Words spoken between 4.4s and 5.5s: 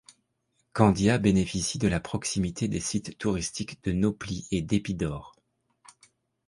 et d'Épidaure.